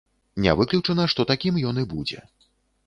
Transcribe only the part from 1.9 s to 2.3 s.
будзе.